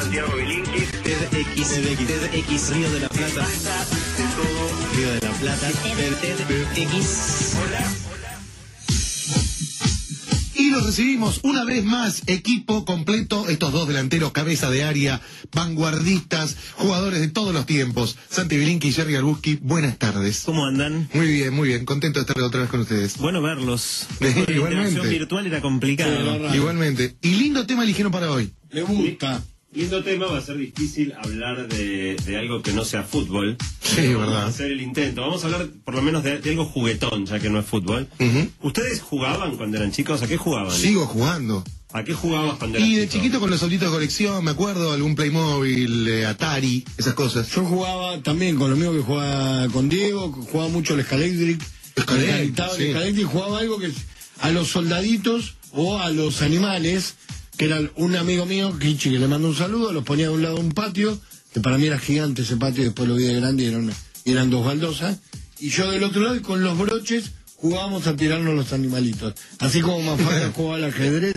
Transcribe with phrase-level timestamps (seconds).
[0.00, 0.90] Santiago Bilinkis.
[1.02, 3.46] TEDx, TEDx, Río de la Plata.
[3.46, 4.96] De todo.
[4.96, 5.70] Río de la Plata.
[5.70, 7.54] TEDx.
[7.56, 7.92] Hola.
[10.54, 15.20] Y los recibimos una vez más, equipo completo, estos dos delanteros, cabeza de área,
[15.52, 18.16] vanguardistas, jugadores de todos los tiempos.
[18.30, 20.42] Santi Bilinki y Jerry Arbuski, buenas tardes.
[20.46, 21.10] ¿Cómo andan?
[21.12, 23.18] Muy bien, muy bien, contento de estar otra vez con ustedes.
[23.18, 24.06] Bueno verlos.
[24.18, 24.88] Sí, La igualmente.
[24.88, 26.54] interacción virtual era complicado.
[26.54, 27.16] Igualmente.
[27.20, 28.50] Y lindo tema eligieron para hoy.
[28.72, 29.42] Me gusta.
[29.72, 33.56] Lindo tema, va a ser difícil hablar de, de algo que no sea fútbol.
[33.80, 34.42] Sí, Vamos verdad.
[34.44, 35.20] a hacer el intento.
[35.20, 38.08] Vamos a hablar por lo menos de, de algo juguetón, ya que no es fútbol.
[38.62, 40.22] ¿Ustedes jugaban cuando eran chicos?
[40.22, 40.72] ¿A qué jugaban?
[40.72, 41.62] Sigo jugando.
[41.92, 43.18] ¿A qué jugabas cuando eras Y de chico?
[43.22, 47.48] chiquito con los solitos de colección, me acuerdo, algún Playmobil, eh, Atari, esas cosas.
[47.54, 51.60] Yo jugaba también con lo mismo que jugaba con Diego, que jugaba mucho el Scalectric.
[52.08, 53.22] El sí.
[53.22, 53.90] Jugaba algo que
[54.40, 57.14] a los soldaditos o a los animales,
[57.60, 60.40] que era un amigo mío, Kichi, que le mando un saludo, los ponía de un
[60.40, 61.20] lado de un patio,
[61.52, 63.64] que para mí era gigante ese patio, después lo vi de grande
[64.24, 65.18] y eran, dos baldosas,
[65.58, 69.34] y yo del otro lado y con los broches jugábamos a tirarnos los animalitos.
[69.58, 71.36] Así como Mafalda jugaba al ajedrez,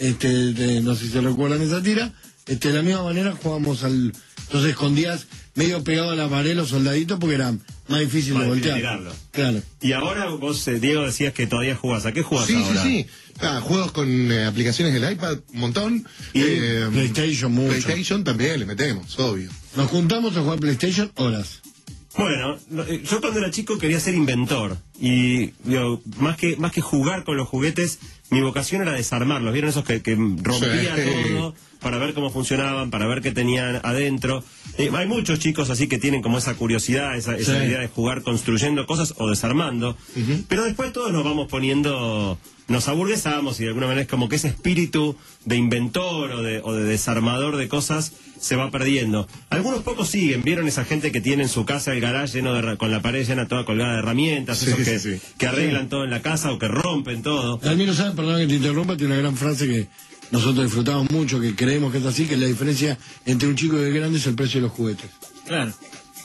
[0.00, 2.12] este, de- no sé si se recuerdan esa tira,
[2.50, 4.12] este, de la misma manera jugábamos al...
[4.46, 7.54] Entonces escondías medio pegado a la pared los soldaditos porque era
[7.88, 8.76] más difícil Más de voltear.
[8.76, 9.12] tirarlo.
[9.30, 9.62] Claro.
[9.80, 12.04] Y ahora vos, eh, Diego, decías que todavía jugás.
[12.06, 12.82] ¿A qué jugás Sí, sí, ahora?
[12.82, 13.06] sí.
[13.42, 16.06] Ah, juegos con eh, aplicaciones del iPad, un montón.
[16.34, 17.68] Y Eh, PlayStation mucho.
[17.70, 19.50] PlayStation también le metemos, obvio.
[19.76, 21.60] Nos juntamos a jugar PlayStation horas.
[22.18, 26.72] Bueno, no, eh, yo cuando era chico quería ser inventor y digo, más que más
[26.72, 27.98] que jugar con los juguetes,
[28.30, 29.52] mi vocación era desarmarlos.
[29.52, 31.02] ¿Vieron esos que, que rompía Sí.
[31.32, 34.44] todo para ver cómo funcionaban, para ver qué tenían adentro?
[34.78, 37.66] Eh, hay muchos chicos así que tienen como esa curiosidad, esa, esa Sí.
[37.66, 39.96] idea de jugar construyendo cosas o desarmando.
[40.48, 44.36] Pero después todos nos vamos poniendo, nos aburguesamos y de alguna manera es como que
[44.36, 49.28] ese espíritu de inventor o de, o de desarmador de cosas se va perdiendo.
[49.50, 52.76] Algunos pocos siguen, vieron esa gente que tiene en su casa el garage lleno de,
[52.78, 55.20] con la pared llena toda colgada de herramientas, Sí, esos que, sí.
[55.38, 57.58] que arreglan todo en la casa o que rompen todo.
[57.58, 59.88] Dalmiro sabe, perdón que te interrumpa, tiene una gran frase que
[60.30, 63.82] nosotros disfrutamos mucho, que creemos que es así, que la diferencia entre un chico y
[63.84, 65.10] el grande es el precio de los juguetes.
[65.46, 65.72] Claro.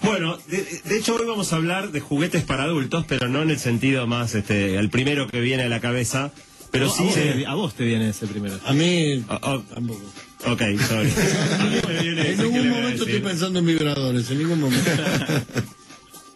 [0.04, 3.50] Bueno, de, de hecho hoy vamos a hablar de juguetes para adultos, pero no en
[3.50, 6.32] el sentido más, este, el primero que viene a la cabeza,
[6.72, 7.04] pero sí...
[7.04, 7.16] vos
[7.48, 8.60] a vos te viene ese primero.
[8.66, 9.60] A mí Oh, oh.
[9.62, 10.02] tampoco.
[10.48, 11.10] Ok, sorry.
[11.60, 14.92] A mí me viene ese En ningún momento estoy pensando en vibradores, en ningún momento.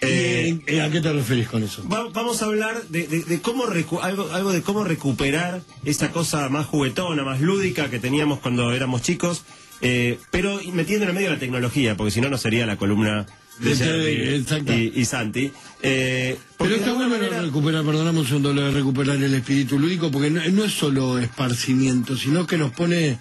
[0.02, 1.84] Eh, ¿Y, y a qué te referís con eso?
[1.90, 6.12] Va- vamos a hablar de, de- de cómo recu- algo, algo de cómo recuperar esa
[6.12, 9.44] cosa más juguetona, más lúdica que teníamos cuando éramos chicos,
[9.82, 13.26] eh, pero metiendo en el medio la tecnología, porque si no no sería la columna
[13.60, 14.42] de De Jerry
[14.96, 15.52] y, y Santi.
[15.82, 20.10] Eh, Pero está bueno manera- recuperar, perdoname un segundo, lo de recuperar el espíritu lúdico,
[20.12, 23.18] porque no, no es solo esparcimiento, sino que nos pone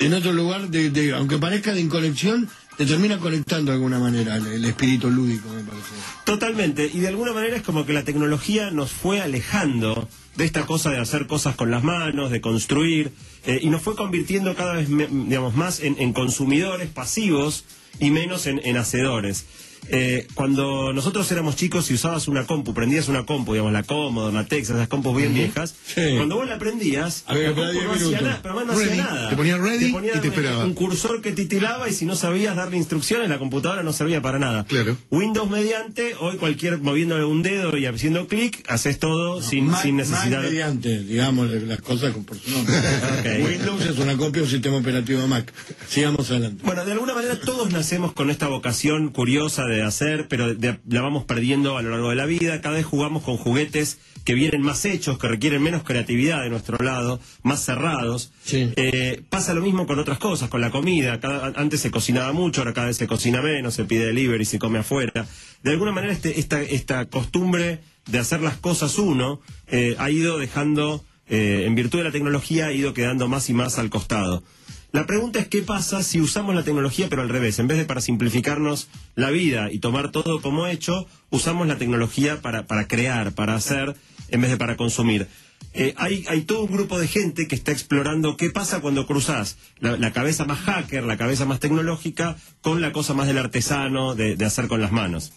[0.00, 4.36] en otro lugar, de, de- aunque parezca de inconexión, te termina conectando de alguna manera
[4.36, 5.88] el, espíritu lúdico, me parece.
[6.24, 10.64] Totalmente, y de alguna manera es como que la tecnología nos fue alejando de esta
[10.64, 13.10] cosa de hacer cosas con las manos, de construir,
[13.44, 17.64] eh, y nos fue convirtiendo cada vez digamos, más en, en consumidores pasivos
[17.98, 19.46] y menos en, en hacedores.
[19.90, 24.34] Eh, cuando nosotros éramos chicos y usabas una compu, prendías una compu, digamos, la Commodore,
[24.34, 26.02] la Texas, esas compus bien viejas, Sí.
[26.16, 29.30] cuando vos la prendías, la compu no 10 hacía nada, pero además no hacía nada.
[29.30, 30.64] Te ponía ready y te esperaba.
[30.64, 34.38] Un cursor que titilaba y si no sabías darle instrucciones, la computadora no servía para
[34.38, 34.64] nada.
[34.64, 34.96] Claro.
[35.10, 39.96] Windows mediante, hoy cualquier moviéndole un dedo y haciendo clic, haces todo sin, Mac- sin
[39.96, 40.48] Mac necesidad de...
[40.50, 42.74] mediante, digamos, las cosas con por su nombre.
[43.44, 45.52] Windows es una copia de un sistema operativo de Mac.
[45.88, 46.62] Sigamos adelante.
[46.64, 51.00] Bueno, de alguna manera todos nacemos con esta vocación curiosa de hacer, pero de- la
[51.02, 52.60] vamos perdiendo a lo largo de la vida.
[52.60, 56.76] Cada vez jugamos con juguetes que vienen más hechos, que requieren menos creatividad de nuestro
[56.84, 58.32] lado, más cerrados.
[58.44, 58.70] Sí.
[58.76, 61.18] Eh, pasa lo mismo con otras cosas, con la comida.
[61.20, 64.58] Cada- antes se cocinaba mucho, ahora cada vez se cocina menos, se pide delivery, se
[64.58, 65.26] come afuera.
[65.62, 70.38] De alguna manera este- esta, esta costumbre de hacer las cosas uno eh, ha ido
[70.38, 74.42] dejando, eh, en virtud de la tecnología, ha ido quedando más y más al costado.
[74.90, 77.58] La pregunta es qué pasa si usamos la tecnología pero al revés.
[77.58, 82.40] En vez de para simplificarnos la vida y tomar todo como hecho, usamos la tecnología
[82.40, 83.96] para, para crear, para hacer,
[84.28, 85.26] en vez de para consumir.
[85.74, 89.58] Eh, hay, hay todo un grupo de gente que está explorando qué pasa cuando cruzas
[89.78, 94.14] la, la cabeza más hacker, la cabeza más tecnológica, con la cosa más del artesano,
[94.14, 95.32] de, de hacer con las manos.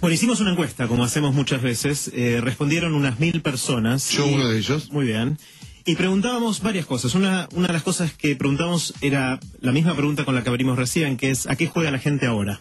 [0.00, 2.12] Bueno, hicimos una encuesta, como hacemos muchas veces.
[2.14, 4.08] eh, respondieron unas mil personas.
[4.10, 4.92] Yo y- uno de ellos.
[4.92, 5.36] Muy bien.
[5.84, 7.14] Y preguntábamos varias cosas.
[7.14, 10.76] Una, una de las cosas que preguntábamos era la misma pregunta con la que abrimos
[10.76, 12.60] recién, que es ¿a qué juega la gente ahora?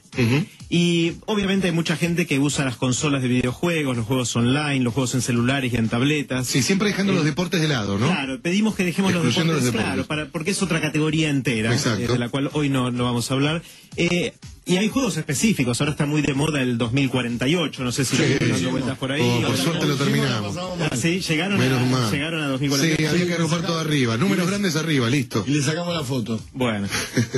[0.69, 4.93] Y obviamente hay mucha gente que usa las consolas de videojuegos, los juegos online, los
[4.93, 6.47] juegos en celulares y en tabletas.
[6.47, 8.07] Sí, siempre dejando los deportes de lado, ¿no?
[8.07, 9.85] Claro, pedimos que dejemos los deportes, los deportes.
[9.85, 13.29] claro, para, porque es otra categoría entera, eh, de la cual hoy no, no vamos
[13.31, 13.61] a hablar.
[13.95, 14.33] Eh,
[14.67, 18.23] y hay juegos específicos, ahora está muy de moda el 2048, no sé si Sí,
[18.39, 18.65] lo dando sí.
[18.65, 19.21] vueltas por ahí.
[19.21, 20.57] Oh, por Ahora- suerte lo terminamos.
[20.57, 22.11] Ah, sí, llegaron, Menos a, mal.
[22.11, 23.09] llegaron a Sí, 2048.
[23.09, 24.17] había que agrupar todo arriba.
[24.17, 25.43] Números grandes arriba, listo.
[25.47, 26.39] Y le sacamos la foto.
[26.53, 26.87] Bueno,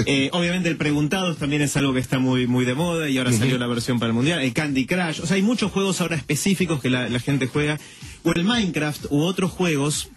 [0.06, 3.32] eh, obviamente el preguntados también es algo que está muy muy de moda y ahora
[3.32, 4.42] salió la versión para el mundial.
[4.42, 7.80] El Candy Crush, o sea, hay muchos juegos ahora específicos que la, la gente juega.
[8.24, 10.10] O el Minecraft u otros juegos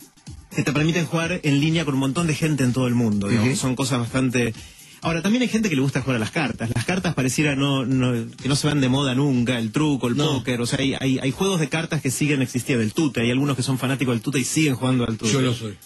[0.54, 3.28] que te permiten jugar en línea con un montón de gente en todo el mundo.
[3.28, 3.58] digamos.
[3.58, 4.54] Son cosas bastante.
[5.02, 6.70] Ahora, también hay gente que le gusta jugar a las cartas.
[6.74, 10.16] Las cartas pareciera no, no- que no se van de moda nunca, el truco, el
[10.16, 10.32] No.
[10.38, 10.60] póker.
[10.60, 12.82] O sea, hay, hay, hay juegos de cartas que siguen existiendo.
[12.84, 15.32] El tute, hay algunos que son fanáticos del tute y siguen jugando al tute.
[15.32, 15.76] Yo lo soy.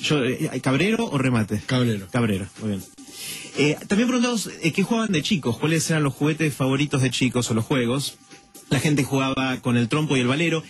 [0.00, 1.62] Yo, eh, ¿Cabrero o remate?
[1.64, 2.06] Cabrero.
[2.10, 2.82] Cabrera, muy bien.
[3.56, 7.50] Eh, también preguntamos eh, qué jugaban de chicos, cuáles eran los juguetes favoritos de chicos
[7.50, 8.16] o los juegos.
[8.68, 10.62] La gente jugaba con el trompo y el valero.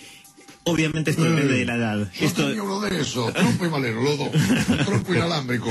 [0.69, 2.11] Obviamente esto depende de la edad.
[2.21, 4.31] Esto, uno de esos, trompo y valero, los dos.
[4.85, 5.71] Trompo inalámbrico.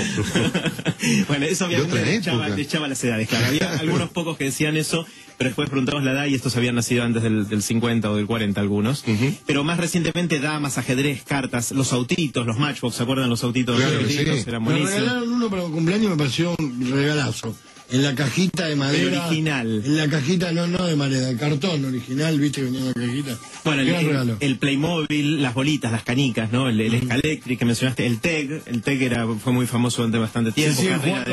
[1.27, 3.27] bueno, eso obviamente echaba, echaba las edades.
[3.27, 5.05] Claro, había algunos pocos que decían eso,
[5.37, 8.25] pero después preguntamos la edad y estos habían nacido antes del, del 50 o del
[8.25, 9.03] 40 algunos.
[9.45, 13.77] Pero más recientemente damas, ajedrez, cartas, los autitos, los matchbox, ¿se acuerdan los autitos?
[13.77, 14.19] Claro Los sí.
[14.47, 17.53] Eran Me regalaron uno para cumpleaños y me pareció un regalazo.
[17.91, 19.27] En la cajita de madera.
[19.27, 19.83] original.
[19.85, 22.93] En la cajita, no, no de madera, de cartón original, viste que venía en la
[22.93, 23.37] cajita.
[23.63, 26.67] Bueno, el, el- el Playmobil, las bolitas, las canicas, ¿no?
[26.67, 30.51] El, el Scalectric que mencionaste, el TEG, el TEG era, fue muy famoso durante bastante
[30.51, 30.81] tiempo.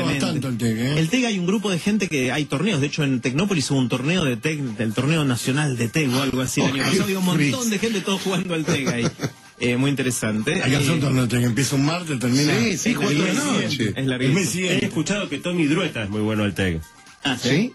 [0.05, 0.99] bastante el TEG, ¿eh?
[0.99, 3.79] El TEG hay un grupo de gente que hay torneos, de hecho en Tecnópolis hubo
[3.79, 6.83] un torneo de TEG, del torneo nacional de TEG o algo así el Oh, año
[6.83, 9.07] pasado, había un montón de gente todos jugando al TEG ahí.
[9.65, 10.61] Eh, muy interesante.
[10.61, 12.53] Hay que hacer Eh, un torneo que empieza un martes, termina.
[12.59, 13.93] Sí, sí, es la noche.
[13.95, 14.67] Es larguísimo.
[14.69, 16.81] He escuchado que Tommy Drueta es muy bueno al TEG.
[17.23, 17.71] Ah, ¿Sí?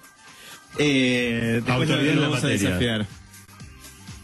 [0.79, 3.07] Eh, después Autoridad lo la vamos a desafiar.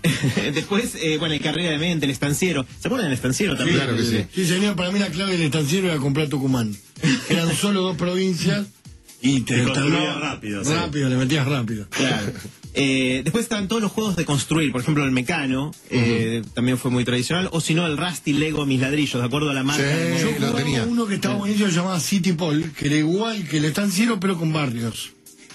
[0.54, 2.66] después, eh, bueno, el carrera de mente, el estanciero.
[2.78, 3.78] ¿Se acuerdan del estanciero también?
[3.78, 4.26] claro que sí.
[4.34, 6.76] Sí, señor, para mí la clave del estanciero era comprar Tucumán.
[7.30, 8.66] Eran solo dos provincias
[9.22, 10.70] y te Y construías tardaba- rápido, sí.
[10.74, 11.86] Rápido, le metías rápido.
[11.88, 12.32] Claro.
[12.74, 16.90] Eh, después estaban todos los juegos de construir, por ejemplo el Mecano, eh, también fue
[16.90, 19.82] muy tradicional, o si no el Rusty Lego Mis Ladrillos, de acuerdo a la marca.
[19.82, 19.98] Sí.
[19.98, 20.82] del Yo lo tenía.
[20.82, 24.36] uno que estaba buenísimo, se llamaba City Paul, que era igual que el estanciero, pero
[24.36, 25.12] con barrios.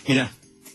[0.07, 0.31] Mirá,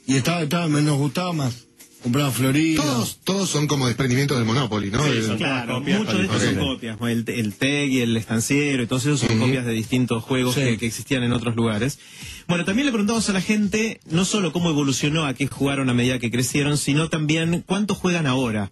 [0.06, 1.63] Y estaba, estaba, me nos gustaba más.
[2.04, 2.82] Compraba Florida.
[2.82, 5.02] Todos, todos son como desprendimientos del Monopoly, ¿no?
[5.02, 8.16] Sí, El- son- claro, copias, muchos de estos son copias, el, el TEG y el
[8.16, 10.60] estanciero y todos esos son copias de distintos juegos Sí.
[10.60, 11.98] que, que existían en otros lugares.
[12.46, 15.94] Bueno, también le preguntamos a la gente no solo cómo evolucionó, a qué jugaron a
[15.94, 18.70] medida que crecieron, sino también cuánto juegan ahora.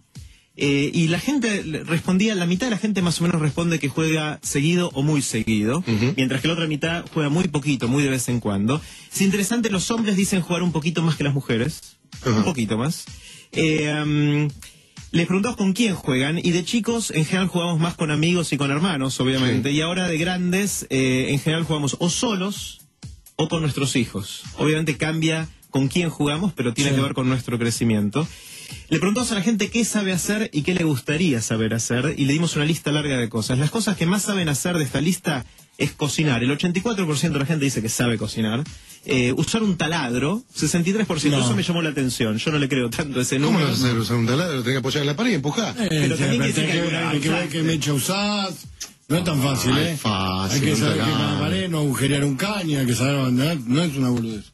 [0.55, 3.89] Eh, y la gente respondía, la mitad de la gente más o menos responde que
[3.89, 5.83] juega seguido o muy seguido,
[6.15, 8.79] mientras que la otra mitad juega muy poquito, muy de vez en cuando.
[9.11, 13.05] Es interesante, los hombres dicen jugar un poquito más que las mujeres, un poquito más.
[13.51, 14.49] Eh, am,
[15.11, 18.57] les preguntamos con quién juegan y de chicos en general jugamos más con amigos y
[18.57, 22.81] con hermanos, obviamente, y ahora de grandes eh, en general jugamos o solos
[23.35, 24.41] o con nuestros hijos.
[24.57, 26.95] Obviamente cambia con quién jugamos, pero tiene Sí.
[26.95, 28.27] que ver con nuestro crecimiento.
[28.89, 32.25] Le preguntamos a la gente qué sabe hacer y qué le gustaría saber hacer y
[32.25, 33.59] le dimos una lista larga de cosas.
[33.59, 35.45] Las cosas que más saben hacer de esta lista
[35.83, 36.43] es cocinar.
[36.43, 38.63] El 84% de la gente dice que sabe cocinar.
[39.05, 41.29] Eh, usar un taladro, 63%.
[41.31, 41.39] No.
[41.39, 42.37] Eso me llamó la atención.
[42.37, 43.65] Yo no le creo tanto a ese ¿Cómo número.
[43.67, 43.97] lo vas a hacer?
[43.99, 44.59] ¿Usar un taladro?
[44.61, 45.75] Tenés que apoyar en la pared y empujar.
[45.77, 48.65] Eh, Pero también pero que que, hay que ver qué mecha usás.
[49.09, 49.91] No es tan fácil, Ah, ¿eh?
[49.91, 53.15] es fácil, hay que saber qué la pared, no agujerear un caño, hay que saber
[53.15, 53.57] abandonar.
[53.67, 54.45] No es una boludez.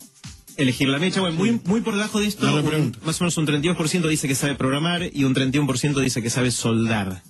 [0.57, 1.21] Elegir la mecha.
[1.21, 4.35] Bueno, muy, muy por debajo de esto, un- más o menos un 32% dice que
[4.35, 7.21] sabe programar y un 31% dice que sabe soldar.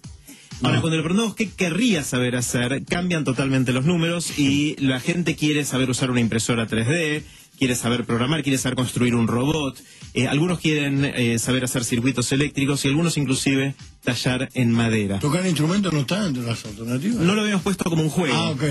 [0.62, 0.82] Ahora, No.
[0.82, 5.64] cuando le preguntamos qué querría saber hacer, cambian totalmente los números y la gente quiere
[5.66, 7.24] saber usar una impresora 3D,
[7.58, 9.78] quiere saber programar, quiere saber construir un robot.
[10.14, 15.20] Eh, algunos quieren eh, saber hacer circuitos eléctricos y algunos inclusive tallar en madera.
[15.20, 17.18] Tocar instrumentos no está entre las alternativas.
[17.18, 18.64] No lo habíamos puesto como un juego, Ah, ok.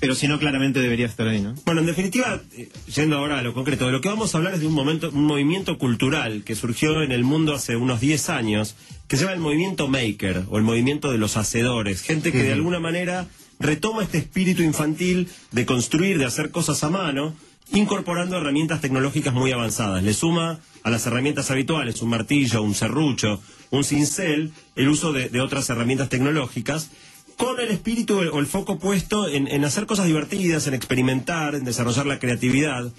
[0.00, 1.54] Pero si no, claramente debería estar ahí, ¿no?
[1.64, 4.54] Bueno, en definitiva, eh, yendo ahora a lo concreto, de lo que vamos a hablar
[4.54, 8.30] es de un momento, un movimiento cultural que surgió en el mundo hace unos 10
[8.30, 8.76] años,
[9.08, 12.52] que se llama el movimiento maker o el movimiento de los hacedores, gente que de
[12.52, 13.26] alguna manera
[13.58, 17.34] retoma este espíritu infantil de construir, de hacer cosas a mano,
[17.72, 20.02] incorporando herramientas tecnológicas muy avanzadas.
[20.02, 25.28] Le suma a las herramientas habituales, un martillo, un serrucho, un cincel, el uso de,
[25.28, 26.90] de otras herramientas tecnológicas
[27.38, 32.04] con el espíritu o el foco puesto en, hacer cosas divertidas, en experimentar, en desarrollar
[32.04, 32.92] la creatividad.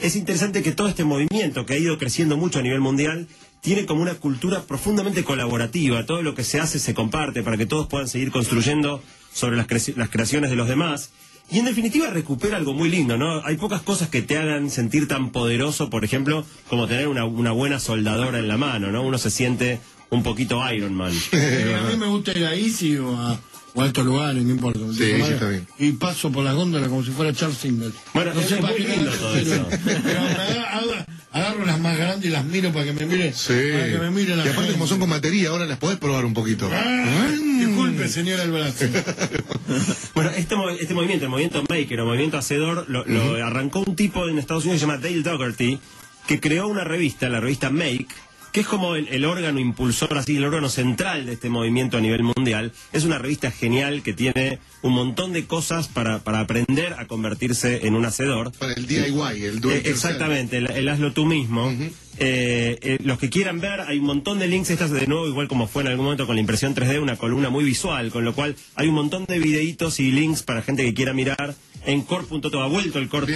[0.00, 3.26] Es interesante que todo este movimiento que ha ido creciendo mucho a nivel mundial
[3.60, 6.06] tiene como una cultura profundamente colaborativa.
[6.06, 9.02] Todo lo que se hace se comparte para que todos puedan seguir construyendo
[9.34, 11.10] sobre las, creci- las creaciones de los demás.
[11.50, 13.44] Y en definitiva recupera algo muy lindo, ¿no?
[13.44, 17.80] Hay pocas cosas que te hagan sentir tan poderoso, por ejemplo, como tener una, buena
[17.80, 19.02] soldadora en la mano, ¿no?
[19.02, 19.80] Uno se siente
[20.10, 21.12] un poquito Iron Man.
[21.32, 23.38] A mí me gusta ir a Easy o a,
[23.74, 24.80] o a estos lugares, no importa.
[24.92, 25.66] Sí, sí, está bien.
[25.78, 27.90] Y paso por las góndolas como si fuera Charles Singer.
[28.14, 29.68] Bueno, para qué lindo carajo, todo pero- eso.
[30.02, 30.20] pero
[31.32, 33.32] agarro las más grandes y las miro para que me mire.
[33.32, 33.52] Sí.
[33.72, 34.72] Para que me mire la y aparte, gente.
[34.72, 36.68] como son con batería, ahora las podés probar un poquito.
[36.72, 38.84] Ah, disculpe, señora el brazo.
[40.14, 43.94] Bueno, este, mo- este movimiento, el movimiento maker o movimiento hacedor, lo, lo arrancó un
[43.94, 45.78] tipo en Estados Unidos que se llama Dale Dougherty,
[46.26, 48.08] que creó una revista, la revista Make,
[48.52, 52.00] que es como el, el órgano impulsor, así, el órgano central de este movimiento a
[52.00, 52.72] nivel mundial.
[52.92, 57.86] Es una revista genial que tiene un montón de cosas para, para aprender a convertirse
[57.86, 58.52] en un hacedor.
[58.52, 61.72] Para el DIY, el do Eh, exactamente, el, el hazlo tú mismo.
[62.22, 65.48] Eh, eh, los que quieran ver, hay un montón de links, estas de nuevo, igual
[65.48, 68.34] como fue en algún momento con la impresión 3D, una columna muy visual, con lo
[68.34, 71.54] cual hay un montón de videitos y links para gente que quiera mirar
[71.86, 73.32] en core.to, ha vuelto el core.to.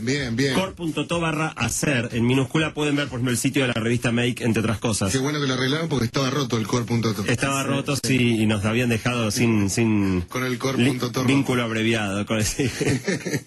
[0.00, 0.54] Bien, bien, bien.
[0.54, 4.42] Core.to barra hacer, en minúscula pueden ver, por ejemplo, el sitio de la revista Make,
[4.42, 5.12] entre otras cosas.
[5.12, 7.26] Qué bueno que lo arreglaron porque estaba roto el core.to.
[7.26, 10.58] Estaba roto, sí, y nos habían dejado sin, sin Con el
[11.26, 12.24] vínculo abreviado.
[12.24, 12.70] con ese-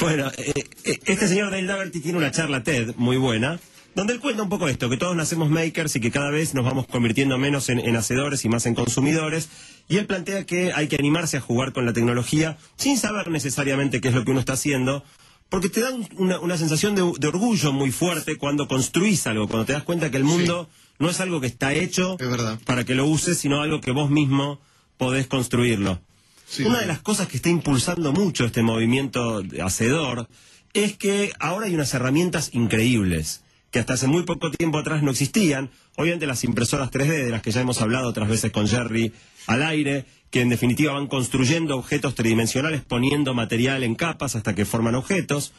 [0.00, 0.52] bueno, eh,
[0.84, 3.60] eh, este señor Dale Dougherty tiene una charla TED muy buena,
[3.98, 6.64] donde él cuenta un poco esto, que todos nacemos makers y que cada vez nos
[6.64, 9.48] vamos convirtiendo menos en, en hacedores y más en consumidores.
[9.88, 14.00] Y él plantea que hay que animarse a jugar con la tecnología sin saber necesariamente
[14.00, 15.04] qué es lo que uno está haciendo.
[15.48, 19.48] Porque te da un- una, una sensación de, de orgullo muy fuerte cuando construís algo,
[19.48, 22.84] cuando te das cuenta que el mundo no es algo que está hecho Es para
[22.84, 24.60] que lo uses, sino algo que vos mismo
[24.96, 26.00] podés construirlo.
[26.46, 26.62] Sí.
[26.64, 30.28] Una de las cosas que está impulsando mucho este movimiento de hacedor
[30.74, 35.10] es que ahora hay unas herramientas increíbles que hasta hace muy poco tiempo atrás no
[35.10, 35.70] existían.
[35.96, 39.12] Obviamente las impresoras 3D, de las que ya hemos hablado otras veces con Jerry
[39.46, 44.64] al aire, que en definitiva van construyendo objetos tridimensionales, poniendo material en capas hasta que
[44.64, 45.52] forman objetos.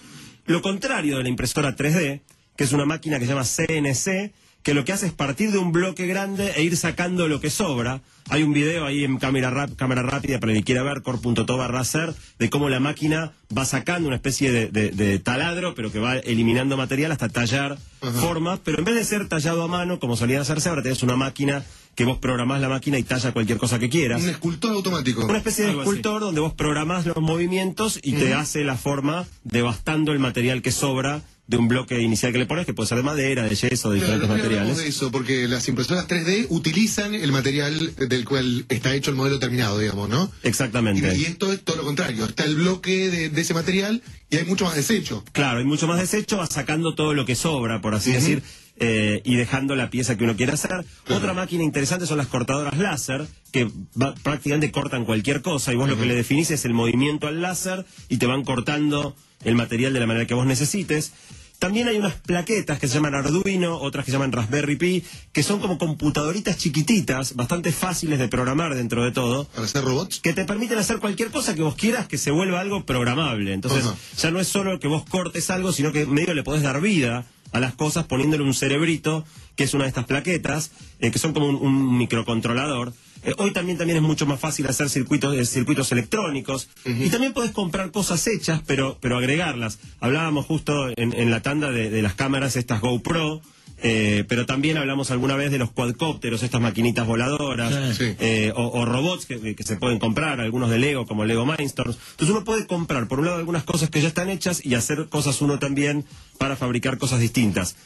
[0.46, 2.22] Lo contrario de la impresora 3D,
[2.56, 5.58] que es una máquina que se llama CNC, que lo que hace es partir de
[5.58, 8.01] un bloque grande e ir sacando lo que sobra.
[8.30, 11.58] Hay un video ahí en cámara, rap- cámara rápida para el que quiera ver, core.to
[11.58, 15.92] barra hacer, de cómo la máquina va sacando una especie de, de- de taladro, pero
[15.92, 18.60] que va eliminando material hasta tallar formas.
[18.63, 21.63] Pero en vez de ser tallado a mano, como solía hacerse, ahora tenés una máquina
[21.96, 24.22] que vos programás la máquina y talla cualquier cosa que quieras.
[24.22, 25.25] Un escultor automático.
[25.25, 25.89] Una especie de Algo así.
[25.89, 30.72] escultor donde vos programás los movimientos y te hace la forma devastando el material que
[30.72, 33.89] sobra de un bloque inicial que le pones, que puede ser de madera, de yeso,
[33.89, 34.77] de diferentes materiales.
[34.77, 39.39] de eso, porque las impresoras 3D utilizan el material del cual está hecho el modelo
[39.39, 40.32] terminado, digamos, ¿no?
[40.44, 41.18] Exactamente.
[41.18, 42.25] y esto es todo lo contrario.
[42.25, 45.24] Está el bloque de, de ese material y hay mucho más desecho.
[45.32, 48.44] Claro, hay mucho más desecho, vas sacando todo lo que sobra, por así decir,
[48.77, 50.86] eh, y dejando la pieza que uno quiere hacer.
[51.10, 53.68] Otra máquina interesante son las cortadoras láser, que
[54.00, 57.41] va- prácticamente cortan cualquier cosa, y vos lo que le definís es el movimiento al
[57.41, 61.12] láser, y te van cortando el material de la manera que vos necesites.
[61.60, 65.44] También hay unas plaquetas que se llaman Arduino, otras que se llaman Raspberry Pi, que
[65.44, 70.22] son como computadoritas chiquititas, bastante fáciles de programar dentro de todo, Para hacer robots.
[70.22, 73.51] que te permiten hacer cualquier cosa que vos quieras que se vuelva algo programable.
[73.54, 73.86] Entonces,
[74.18, 77.25] ya no es solo que vos cortes algo, sino que medio le podés dar vida
[77.51, 79.25] a las cosas poniéndole un cerebrito,
[79.58, 82.94] que es una de estas plaquetas, eh, que son como un, un microcontrolador.
[83.29, 86.69] Eh, hoy también, también es mucho más fácil hacer circuitos, eh, circuitos electrónicos.
[86.86, 89.79] Y también podés comprar cosas hechas, pero, pero agregarlas.
[90.00, 93.41] Hablábamos justo en, en la tanda de, de las cámaras, estas GoPro.
[93.81, 98.13] eh, pero también hablamos alguna vez de los cuadcópteros, estas maquinitas voladoras, Sí.
[98.19, 101.98] eh, o, o robots que, que se pueden comprar, algunos de Lego, como Lego Mindstorms.
[102.12, 105.07] Entonces uno puede comprar, por un lado, algunas cosas que ya están hechas y hacer
[105.07, 106.03] cosas uno también
[106.38, 107.77] para fabricar cosas distintas.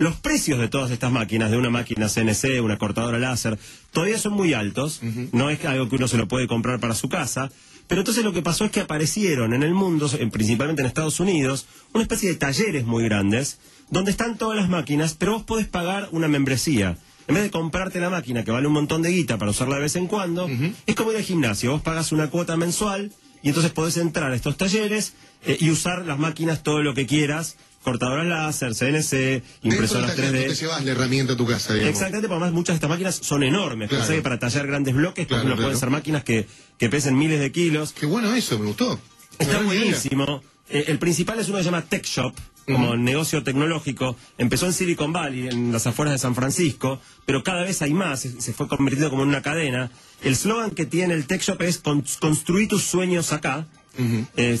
[0.00, 3.58] Los precios de todas estas máquinas, de una máquina CNC, una cortadora láser,
[3.92, 5.00] todavía son muy altos.
[5.32, 7.50] No es algo que uno se lo puede comprar para su casa.
[7.86, 11.20] Pero entonces lo que pasó es que aparecieron en el mundo, en- principalmente en Estados
[11.20, 13.58] Unidos, una especie de talleres muy grandes,
[13.90, 16.96] donde están todas las máquinas, pero vos podés pagar una membresía.
[17.28, 19.82] En vez de comprarte la máquina que vale un montón de guita para usarla de
[19.82, 20.48] vez en cuando,
[20.86, 21.72] es como ir al gimnasio.
[21.72, 25.12] Vos pagás una cuota mensual y entonces podés entrar a estos talleres
[25.44, 27.56] eh, y usar las máquinas todo lo que quieras.
[27.82, 30.42] Cortadoras láser, CNC, impresoras taller 3D.
[30.46, 31.92] no te llevas la herramienta a tu casa, digamos.
[31.94, 33.88] Exactamente, porque además muchas de estas máquinas son enormes.
[33.88, 34.02] Claro.
[34.04, 35.66] Pensé que para tallar grandes bloques, por Claro, ejemplo, claro.
[35.68, 36.46] pueden ser máquinas que,
[36.78, 37.92] que pesen miles de kilos.
[37.92, 39.00] Qué bueno eso, me gustó.
[39.38, 40.42] Está buenísimo.
[40.68, 42.34] Eh, el principal es uno que se llama Tech Shop,
[42.66, 44.14] como negocio tecnológico.
[44.38, 48.20] Empezó en Silicon Valley, en las afueras de San Francisco, pero cada vez hay más,
[48.20, 49.90] se, se fue convirtiendo como en una cadena.
[50.22, 53.66] El slogan que tiene el Tech Shop es "Con- construí tus sueños acá.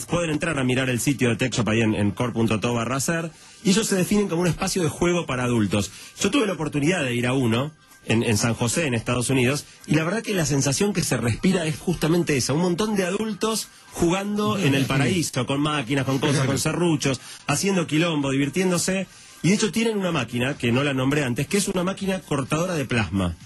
[0.08, 2.98] Pueden entrar a mirar el sitio de Tech Shop ahí en, en core.to barra
[3.62, 5.90] y ellos se definen como un espacio de juego para adultos.
[6.20, 7.72] Yo tuve la oportunidad de ir a uno,
[8.06, 11.16] en, en San José, en Estados Unidos, y la verdad que la sensación que se
[11.16, 16.18] respira es justamente esa, un montón de adultos jugando en el paraíso, con máquinas, con
[16.18, 19.06] cosas, con serruchos, haciendo quilombo, divirtiéndose,
[19.42, 22.20] y de hecho tienen una máquina, que no la nombré antes, que es una máquina
[22.20, 23.36] cortadora de plasma.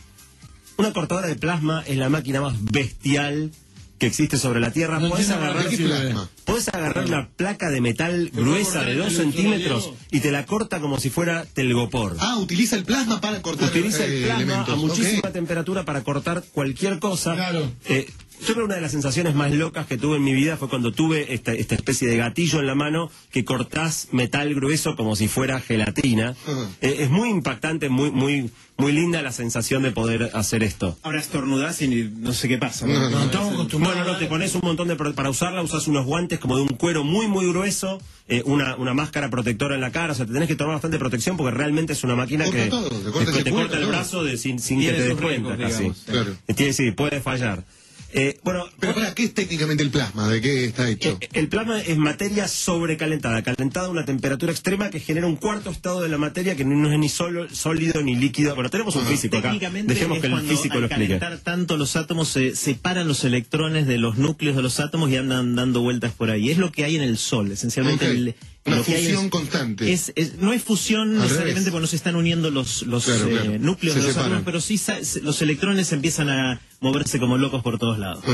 [0.76, 3.52] Una cortadora de plasma es la máquina más bestial
[3.98, 4.98] que existe sobre la Tierra.
[4.98, 6.28] No Podés agarrar, plasma.
[6.44, 9.42] podés agarrar una placa de metal gruesa de el dos ultrasonido.
[9.42, 12.16] centímetros y te la corta como si fuera telgopor.
[12.18, 14.74] Ah, utiliza el plasma para cortar Utiliza eh, el plasma elementos.
[14.74, 17.34] a muchísima temperatura para cortar cualquier cosa.
[17.34, 17.70] Claro.
[17.88, 18.06] Eh,
[18.46, 20.68] yo creo que una de las sensaciones más locas que tuve en mi vida fue
[20.68, 25.16] cuando tuve esta, esta especie de gatillo en la mano que cortás metal grueso como
[25.16, 26.34] si fuera gelatina.
[26.80, 30.98] Eh, es muy impactante, muy, muy, muy linda la sensación de poder hacer esto.
[31.02, 32.86] Ahora estornudás y ni- no sé qué pasa.
[32.86, 33.98] No, No, estamos acostumbrados.
[33.98, 34.96] Bueno, no, te pones un montón de...
[34.96, 38.94] Para usarla usas unos guantes como de un cuero muy, muy grueso, eh, una, una
[38.94, 41.92] máscara protectora en la cara, o sea, te tenés que tomar bastante protección porque realmente
[41.92, 43.10] es una máquina Corta que todo, te
[43.50, 45.76] corta te el brazo de, sin, sin que te des cuenta casi.
[45.78, 45.98] digamos.
[46.06, 46.36] Claro.
[46.48, 47.64] Eh, Tiene, sí, puede fallar.
[48.16, 50.28] Eh, bueno, Pero para, ¿qué es técnicamente el plasma?
[50.28, 51.18] ¿De qué está hecho?
[51.20, 55.70] eh, el plasma es materia sobrecalentada, calentada a una temperatura extrema que genera un cuarto
[55.70, 58.54] estado de la materia que no es ni solo sólido ni líquido.
[58.54, 59.48] Bueno, tenemos un físico acá.
[59.48, 61.18] Técnicamente Dejemos es que el cuando físico lo al explique.
[61.18, 65.16] calentar tanto los átomos se separan los electrones de los núcleos de los átomos y
[65.16, 66.50] andan dando vueltas por ahí.
[66.50, 68.06] Es lo que hay en el Sol, esencialmente.
[68.06, 68.34] El-
[68.66, 69.92] Una lo fusión es- constante.
[69.92, 71.70] Es, es- no es fusión Al necesariamente revés.
[71.72, 73.58] porque no se están uniendo los, los Claro, eh, claro.
[73.58, 74.80] núcleos Se de los átomos, pero sí
[75.22, 78.24] los electrones empiezan a moverse como locos por todos lados.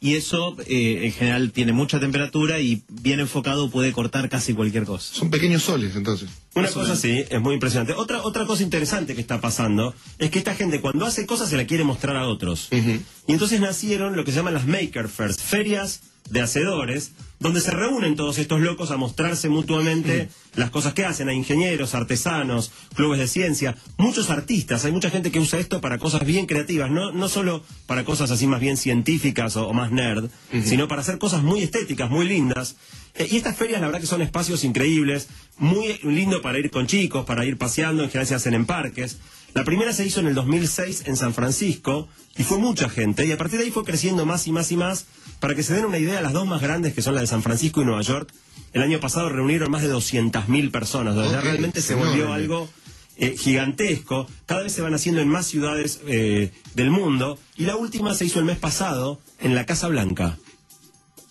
[0.00, 4.84] Y eso eh, en general tiene mucha temperatura y bien enfocado puede cortar casi cualquier
[4.84, 5.12] cosa.
[5.12, 6.28] Son pequeños soles, entonces.
[6.54, 7.92] Una cosa sí, es muy impresionante.
[7.94, 11.56] Otra, otra cosa interesante que está pasando es que esta gente cuando hace cosas se
[11.56, 12.68] la quiere mostrar a otros.
[12.70, 17.70] Y entonces nacieron lo que se llaman las Maker Fairs, ferias de hacedores, donde se
[17.70, 21.28] reúnen todos estos locos a mostrarse mutuamente las cosas que hacen.
[21.28, 24.84] Hay ingenieros, artesanos, clubes de ciencia, muchos artistas.
[24.84, 28.30] Hay mucha gente que usa esto para cosas bien creativas, no, no solo para cosas
[28.30, 30.30] así más bien científicas o, o más nerd,
[30.64, 32.76] sino para hacer cosas muy estéticas, muy lindas.
[33.14, 36.86] Eh, y estas ferias, la verdad que son espacios increíbles, muy lindo para ir con
[36.86, 39.18] chicos, para ir paseando, en general se hacen en parques.
[39.54, 43.32] La primera se hizo en el 2006 en San Francisco y fue mucha gente y
[43.32, 45.06] a partir de ahí fue creciendo más y más y más.
[45.40, 47.42] Para que se den una idea, las dos más grandes que son las de San
[47.42, 48.32] Francisco y Nueva York,
[48.72, 51.16] el año pasado reunieron más de 200.000 personas.
[51.16, 52.68] Ok, realmente se volvió algo
[53.16, 54.26] eh, gigantesco.
[54.46, 58.26] Cada vez se van haciendo en más ciudades eh, del mundo y la última se
[58.26, 60.38] hizo el mes pasado en la Casa Blanca.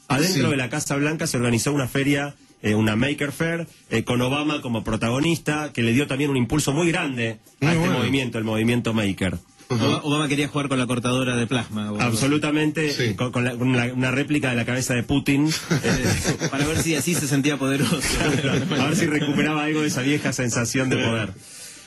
[0.08, 0.52] Adentro Sí.
[0.52, 4.62] de la Casa Blanca se organizó una feria, eh, una Maker Fair, eh, con Obama
[4.62, 7.98] como protagonista, que le dio también un impulso muy grande a Muy este bueno.
[8.00, 9.38] movimiento, el movimiento Maker.
[9.72, 11.94] Obama, Obama quería jugar con la cortadora de plasma.
[12.00, 13.14] Absolutamente, Sí.
[13.14, 16.80] con, con la- con la- una réplica de la cabeza de Putin, eh, para ver
[16.82, 18.00] si así se sentía poderoso.
[18.80, 21.34] a ver si recuperaba algo de esa vieja sensación de poder.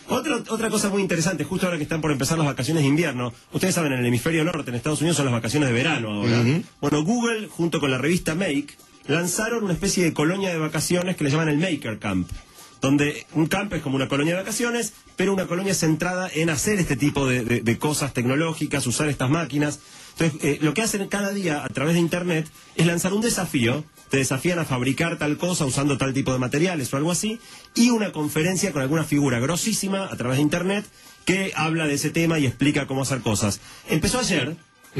[0.09, 3.33] Otra, otra cosa muy interesante, justo ahora que están por empezar las vacaciones de invierno,
[3.53, 6.43] ustedes saben, en el hemisferio norte, en Estados Unidos, son las vacaciones de verano ahora.
[6.81, 8.75] Bueno, Google, junto con la revista Make,
[9.07, 12.29] lanzaron una especie de colonia de vacaciones que le llaman el Maker Camp.
[12.81, 16.81] Donde un camp es como una colonia de vacaciones, pero una colonia centrada en hacer
[16.81, 19.79] este tipo de, de- de cosas tecnológicas, usar estas máquinas.
[20.19, 23.85] Entonces, eh, lo que hacen cada día a través de Internet es lanzar un desafío.
[24.11, 27.38] Te desafían a fabricar tal cosa usando tal tipo de materiales o algo así.
[27.77, 30.85] Y una conferencia con alguna figura grosísima a través de Internet
[31.25, 33.61] que habla de ese tema y explica cómo hacer cosas.
[33.88, 34.57] Empezó ayer,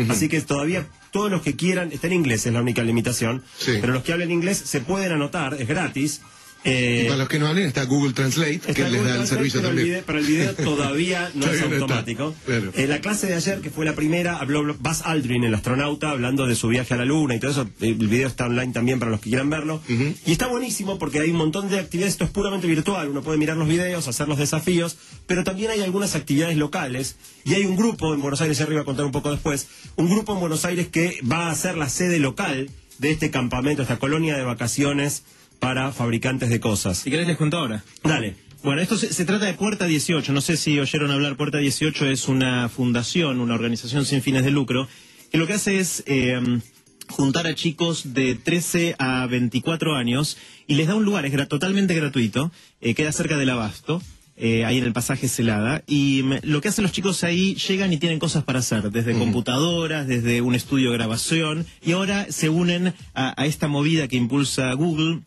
[0.09, 3.79] así que todavía todos los que quieran, está en inglés, es la única limitación, Sí.
[3.81, 6.22] pero los que hablen inglés se pueden anotar, es gratis.
[6.64, 9.70] Eh, para los que no hablen, está Google Translate, que les da el servicio pero
[9.72, 9.87] el también.
[9.88, 12.35] video- pero el video todavía no es no está, automático.
[12.46, 12.70] claro.
[12.75, 16.46] Eh, la clase de ayer, que fue la primera, habló Buzz Aldrin, el astronauta, hablando
[16.46, 17.62] de su viaje a la Luna y todo eso.
[17.81, 19.83] Eh, El video está online también para los que quieran verlo.
[20.25, 22.14] Y está buenísimo porque hay un montón de actividades.
[22.14, 23.09] Esto es puramente virtual.
[23.09, 24.96] Uno puede mirar los videos, hacer los desafíos,
[25.27, 27.16] pero también hay algunas actividades locales.
[27.44, 30.09] Y hay un grupo en Buenos Aires, ya iba a contar un poco después, un
[30.09, 33.98] grupo en Buenos Aires que va a ser la sede local de este campamento, esta
[33.98, 35.25] colonia de vacaciones
[35.62, 36.98] para fabricantes de cosas.
[36.98, 37.85] Si querés les cuento ahora.
[38.03, 38.35] Dale.
[38.64, 40.33] Bueno, esto se, se trata de Puerta 18.
[40.33, 41.37] No sé si oyeron hablar.
[41.37, 44.88] Puerta 18 es una fundación, una organización sin fines de lucro,
[45.31, 46.40] que lo que hace es eh,
[47.09, 51.46] juntar a chicos de 13 a 24 años y les da un lugar, es gra-
[51.46, 54.03] totalmente gratuito, eh, queda cerca del abasto.
[54.35, 57.92] eh, ahí en el pasaje Celada, y mm, lo que hacen los chicos ahí, llegan
[57.92, 62.48] y tienen cosas para hacer, desde computadoras, desde un estudio de grabación, y ahora se
[62.48, 65.20] unen a- a esta movida que impulsa Google,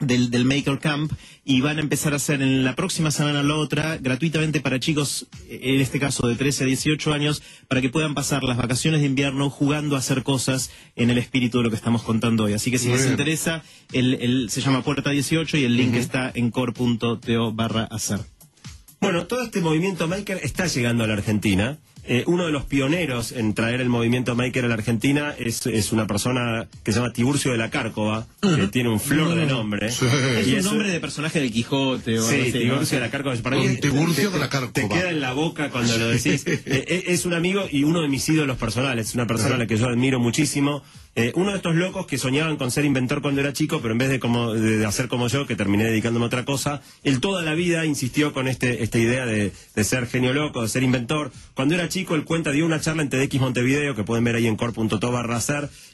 [0.00, 1.12] del, del Maker Camp
[1.44, 5.26] y van a empezar a hacer en la próxima semana la otra gratuitamente para chicos,
[5.48, 9.00] eh, en este caso de 13 a 18 años, para que puedan pasar las vacaciones
[9.00, 12.52] de invierno jugando a hacer cosas en el espíritu de lo que estamos contando hoy.
[12.52, 13.12] Así que si Muy les bien.
[13.12, 18.20] interesa, el, el- se llama Puerta 18 y el link está en core.to barra hacer.
[19.00, 21.78] Bueno, todo este movimiento maker está llegando a la Argentina.
[22.10, 25.92] Eh, uno de los pioneros en traer el movimiento maker a la Argentina es, es
[25.92, 29.90] una persona que se llama Tiburcio de la Cárcova, que tiene un flor de nombre.
[29.92, 30.06] Sí.
[30.36, 32.26] Es un nombre de personaje del Quijote o.
[32.26, 33.36] Tiburcio de la Cárcova.
[33.36, 34.72] Para mí, Tiburcio te- de la Cárcova.
[34.72, 36.44] Te queda en la boca cuando lo decís.
[36.70, 39.08] Eh, eh, es un amigo y uno de mis ídolos personales.
[39.08, 40.82] Es una persona a la que yo admiro muchísimo.
[41.20, 43.98] Eh, uno de estos locos que soñaban con ser inventor cuando era chico, pero en
[43.98, 47.42] vez de, como, de, hacer como yo, que terminé dedicándome a otra cosa, él toda
[47.42, 51.32] la vida insistió con este, esta idea de, de ser genio loco, de ser inventor.
[51.54, 54.46] Cuando era chico, él cuenta, dio una charla en TDX Montevideo, que pueden ver ahí
[54.46, 55.40] en core.to barra.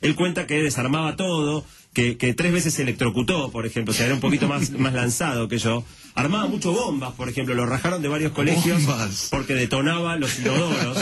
[0.03, 4.05] Él cuenta que desarmaba todo, que, que tres veces se electrocutó, por ejemplo, o sea,
[4.05, 5.85] era un poquito más, más lanzado que yo.
[6.15, 9.29] Armaba mucho bombas, por ejemplo, lo rajaron de varios colegios Bombas.
[9.31, 10.99] porque detonaba los inodoros.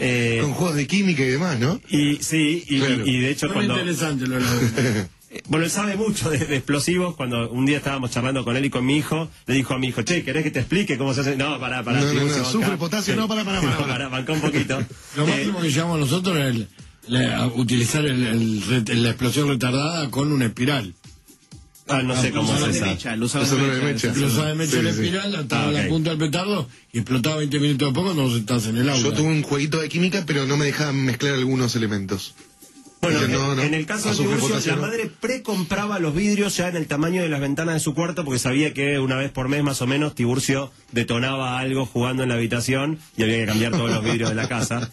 [0.00, 1.80] Eh, Con juegos de química y demás, ¿no?
[1.88, 3.06] y sí, y, Claro.
[3.06, 3.74] y de hecho Muy cuando...
[3.78, 7.16] interesante lo de la- Eh, Bueno, él sabe mucho de, de explosivos.
[7.16, 9.88] Cuando un día estábamos charlando con él y con mi hijo, le dijo a mi
[9.88, 11.36] hijo, che, ¿querés que te explique cómo se hace?
[11.36, 11.98] No, pará, pará.
[11.98, 12.52] No, no, Tiburcio, no, banca.
[12.52, 14.08] sufre potasio, no, pará, pará, pará, No, pará.
[14.08, 14.78] banca un poquito.
[15.16, 16.68] Lo Eh, máximo que llevamos nosotros era el-
[17.08, 20.94] la- utilizar el- la explosión retardada con una espiral.
[21.88, 22.86] Ah, no sé Ah, cómo es de esa.
[22.86, 24.12] mecha, Eso de no de mecha.
[24.12, 24.54] mecha.
[24.54, 25.00] Meter Sí, la sí.
[25.00, 28.76] espiral, ataba Ah, la punta del petardo y explotaba 20 minutos después cuando estás en
[28.78, 29.02] el aula.
[29.02, 32.34] Yo tuve un jueguito de química, pero no me dejaban mezclar algunos elementos.
[33.02, 36.68] Bueno, en, no, no, en el caso de Tiburcio, la madre precompraba los vidrios ya
[36.68, 39.48] en el tamaño de las ventanas de su cuarto porque sabía que una vez por
[39.48, 43.72] mes más o menos Tiburcio detonaba algo jugando en la habitación y había que cambiar
[43.72, 44.90] todos los vidrios de la casa.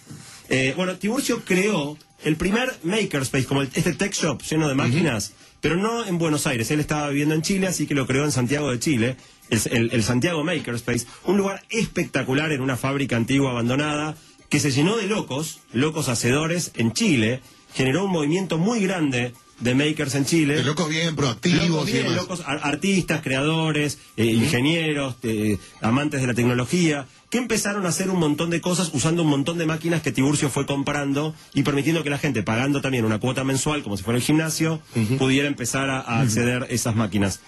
[0.49, 5.31] Eh, bueno, Tiburcio creó el primer makerspace, como el- este tech shop lleno de máquinas,
[5.63, 6.69] pero no en Buenos Aires.
[6.71, 9.15] Él estaba viviendo en Chile, así que lo creó en Santiago de Chile,
[9.49, 14.15] el, el- el Santiago Makerspace, un lugar espectacular en una fábrica antigua abandonada
[14.49, 17.39] que se llenó de locos, locos hacedores en Chile,
[17.73, 20.55] generó un movimiento muy grande de makers en Chile.
[20.55, 22.17] De locos bien proactivos Locos y bien, demás.
[22.21, 28.09] locos, ar- artistas, creadores, eh, ingenieros, eh, amantes de la tecnología, que empezaron a hacer
[28.09, 32.03] un montón de cosas usando un montón de máquinas que Tiburcio fue comprando y permitiendo
[32.03, 34.81] que la gente, pagando también una cuota mensual, como si fuera el gimnasio,
[35.17, 37.39] pudiera empezar a, a acceder a esas máquinas.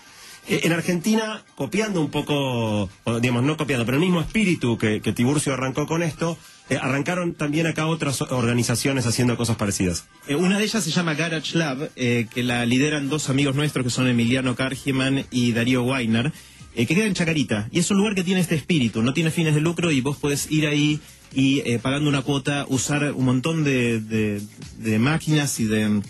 [0.48, 2.90] Eh, En Argentina, copiando un poco,
[3.22, 6.38] digamos, no copiando, pero el mismo espíritu que, que Tiburcio arrancó con esto,
[6.70, 10.06] eh, arrancaron también acá otras organizaciones haciendo cosas parecidas.
[10.28, 13.84] Eh, una de ellas se llama Garage Lab, eh, que la lideran dos amigos nuestros
[13.84, 16.32] que son Emiliano Kargiman y Darío Weiner,
[16.76, 17.70] que queda en Chacarita.
[17.72, 20.18] Y es un lugar que tiene este espíritu, no tiene fines de lucro y vos
[20.18, 21.00] podés ir ahí
[21.34, 26.02] y pagando una cuota usar un montón de, de- máquinas y de,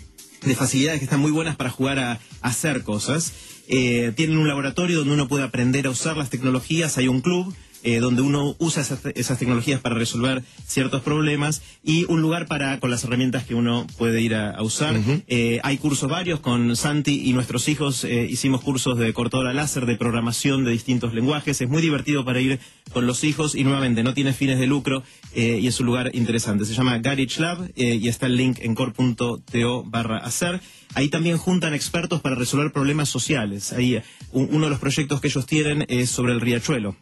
[0.42, 3.32] de facilidades que están muy buenas para jugar a, a hacer cosas.
[3.68, 7.54] Tienen un laboratorio donde uno puede aprender a usar las tecnologías, hay un club
[7.86, 12.78] eh, donde uno usa esas, esas tecnologías para resolver ciertos problemas y un lugar para
[12.80, 14.94] con las herramientas que uno puede ir a, a usar.
[15.28, 19.86] Eh, hay cursos varios con Santi y nuestros hijos eh, hicimos cursos de cortadora láser,
[19.86, 21.60] de programación de distintos lenguajes.
[21.60, 22.58] Es muy divertido para ir
[22.92, 25.02] con los hijos y nuevamente no tiene fines de lucro
[25.34, 26.64] y es un lugar interesante.
[26.64, 30.60] Se llama Garage Lab y está el link en core.to barra hacer.
[30.94, 33.72] Ahí también juntan expertos para resolver problemas sociales.
[33.72, 34.00] Ahí
[34.32, 36.96] un- uno de los proyectos que ellos tienen es sobre el riachuelo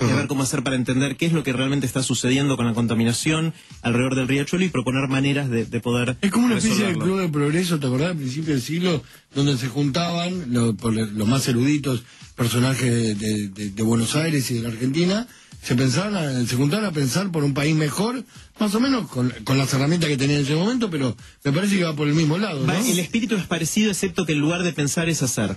[0.00, 2.74] de ver cómo hacer para entender qué es lo que realmente está sucediendo con la
[2.74, 6.92] contaminación alrededor del riachuelo y proponer maneras de, de poder Es como una especie de
[6.98, 8.10] club de progreso, ¿te acordás?
[8.10, 9.02] Al principio del siglo,
[9.34, 12.02] donde se juntaban lo- por lo- los más eruditos
[12.34, 15.26] personajes de, de- de- de Buenos Aires y de la Argentina,
[15.62, 18.22] se pensaban a- se juntaban a pensar por un país mejor,
[18.60, 21.76] más o menos con, con las herramientas que tenían en ese momento, pero me parece
[21.78, 22.66] que va por el mismo lado, ¿no?
[22.92, 25.56] El espíritu es parecido excepto que en lugar de pensar es hacer.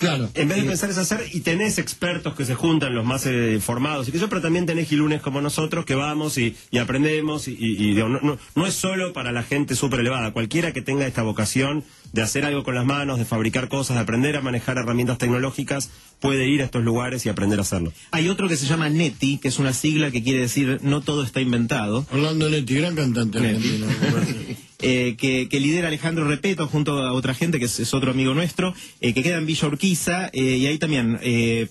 [0.00, 0.28] Claro.
[0.34, 3.60] En vez de pensar es hacer, y tenés expertos que se juntan, los más eh,
[3.60, 7.46] formados, y que yo, pero también tenés gilunes como nosotros que vamos y, y aprendemos,
[7.48, 10.72] y, y- y, digo, no, no- no es solo para la gente súper elevada, cualquiera
[10.72, 11.84] que tenga esta vocación
[12.14, 15.90] de hacer algo con las manos, de fabricar cosas, de aprender a manejar herramientas tecnológicas,
[16.18, 17.92] puede ir a estos lugares y aprender a hacerlo.
[18.10, 21.22] Hay otro que se llama NETI, que es una sigla que quiere decir no todo
[21.22, 22.06] está inventado.
[22.10, 23.38] Orlando Netti, gran cantante.
[24.82, 29.12] eh, que, lidera Alejandro Repeto junto a otra gente que es, otro amigo nuestro, eh,
[29.12, 31.18] que queda en Villa Urquiza eh, y ahí también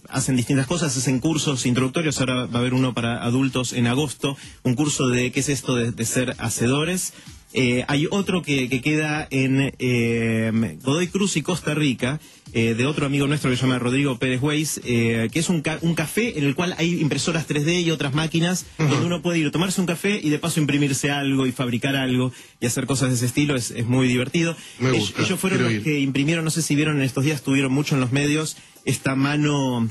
[0.09, 4.37] hacen distintas cosas, hacen cursos introductorios, ahora va a haber uno para adultos en agosto,
[4.63, 7.13] un curso de qué es esto de, de ser hacedores.
[7.53, 12.19] Eh, hay otro que, que queda en eh, Godoy Cruz y Costa Rica,
[12.53, 15.61] eh, de otro amigo nuestro que se llama Rodrigo Pérez Weiss, eh, que es un,
[15.61, 19.39] ca- un café en el cual hay impresoras 3D y otras máquinas, donde uno puede
[19.39, 22.85] ir a tomarse un café y de paso imprimirse algo y fabricar algo y hacer
[22.85, 24.55] cosas de ese estilo, es, es muy divertido.
[24.79, 25.83] Me Ellos- gusta, ellos fueron los ir.
[25.83, 29.15] que imprimieron, no sé si vieron en estos días, tuvieron mucho en los medios esta
[29.15, 29.87] mano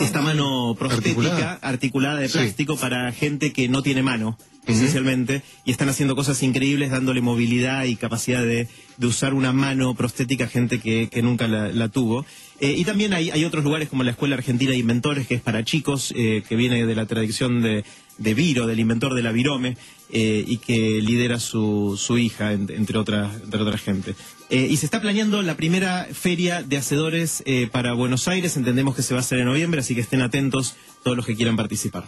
[0.00, 1.58] esta mano prostética Articulada.
[1.62, 2.38] articulada, de Sí.
[2.38, 4.36] plástico para gente que no tiene mano,
[4.72, 9.94] esencialmente, y están haciendo cosas increíbles dándole movilidad y capacidad de, de usar una mano
[9.94, 12.26] prostética a gente que, que nunca la, tuvo.
[12.60, 15.64] Eh, y también hay, otros lugares como la Escuela Argentina de Inventores, que es para
[15.64, 17.84] chicos, eh, que viene de la tradición de,
[18.18, 19.76] de Viro, del inventor de la Virome,
[20.10, 24.14] eh, y que lidera su, su hija, en- entre, otras entre otra gente.
[24.50, 29.12] Y se está planeando la primera feria de hacedores para Buenos Aires, entendemos que se
[29.12, 32.04] va a hacer en noviembre, así que estén atentos todos los que quieran participar.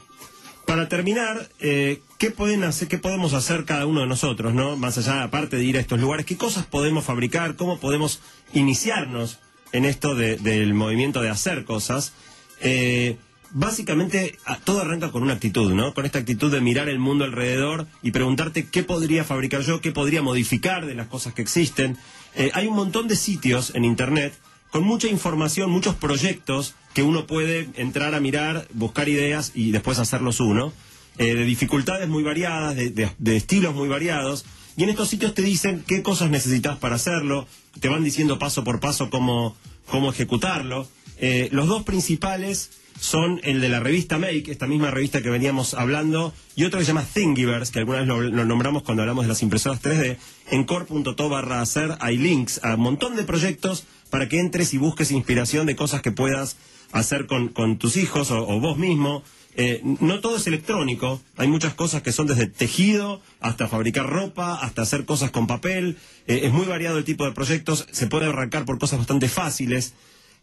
[0.70, 4.76] Para terminar, eh, ¿qué pueden hacer, qué podemos hacer cada uno de nosotros, no?
[4.76, 7.56] Más allá, aparte de ir a estos lugares, ¿qué cosas podemos fabricar?
[7.56, 8.20] ¿Cómo podemos
[8.52, 9.40] iniciarnos
[9.72, 12.12] en esto de- del movimiento de hacer cosas?
[12.61, 13.16] Eh,
[13.50, 15.92] básicamente, todo arranca con una actitud, ¿no?
[15.92, 19.90] Con esta actitud de mirar el mundo alrededor y preguntarte qué podría fabricar yo, qué
[19.90, 21.96] podría modificar de las cosas que existen.
[22.37, 24.35] Eh, hay un montón de sitios en Internet
[24.70, 29.98] con mucha información, muchos proyectos que uno puede entrar a mirar, buscar ideas y después
[29.98, 30.72] hacerlos uno,
[31.18, 34.44] eh, de dificultades muy variadas, de, de- estilos muy variados.
[34.76, 37.46] Y en estos sitios te dicen qué cosas necesitas para hacerlo,
[37.80, 39.56] te van diciendo paso por paso cómo,
[39.87, 40.88] cómo ejecutarlo.
[41.18, 42.70] Eh, los dos principales
[43.01, 46.85] son el de la revista Make, esta misma revista que veníamos hablando, y otro que
[46.85, 50.19] se llama Thingiverse, que alguna vez lo, nombramos cuando hablamos de las impresoras 3D.
[50.51, 54.79] En core.to barra hacer hay links a un montón de proyectos para que entres y
[54.79, 56.57] busques inspiración de cosas que puedas
[56.93, 59.23] hacer con, con tus hijos o, o vos mismo.
[59.57, 64.55] Eh, no todo es electrónico, hay muchas cosas que son desde tejido hasta fabricar ropa,
[64.55, 65.97] hasta hacer cosas con papel.
[66.27, 69.95] Eh, es muy variado el tipo de proyectos, se puede arrancar por cosas bastante fáciles.